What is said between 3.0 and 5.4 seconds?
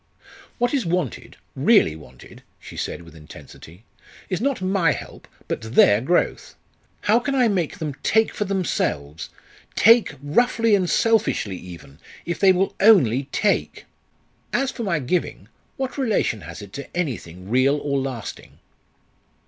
with intensity, "is not my help,